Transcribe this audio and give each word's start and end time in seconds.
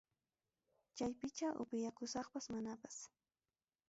Chaypicha 0.95 1.47
upiakusaqpas 1.61 2.45
manapas. 2.53 2.95